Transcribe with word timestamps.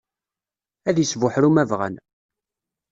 Ad 0.89 0.97
isbuḥru 1.03 1.49
ma 1.53 1.63
bɣan. 1.69 1.95